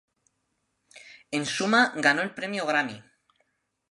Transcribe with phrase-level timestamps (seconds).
[1.39, 3.03] En suma, ganó el premio Grammy.